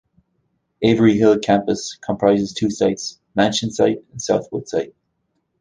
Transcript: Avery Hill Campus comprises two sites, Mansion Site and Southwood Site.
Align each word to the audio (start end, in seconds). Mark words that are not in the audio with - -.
Avery 0.81 1.15
Hill 1.19 1.37
Campus 1.37 1.95
comprises 2.01 2.53
two 2.53 2.71
sites, 2.71 3.19
Mansion 3.35 3.69
Site 3.69 4.03
and 4.09 4.19
Southwood 4.19 4.67
Site. 4.67 4.95